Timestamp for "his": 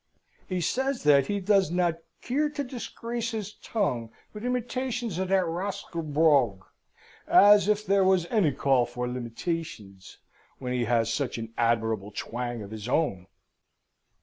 3.33-3.53, 12.71-12.87